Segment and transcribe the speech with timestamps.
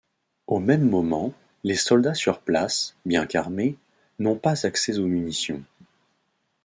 [0.47, 1.31] Au même moment,
[1.63, 3.77] les soldats sur place, bien qu'armés,
[4.17, 5.61] n'ont pas accès aux munitions.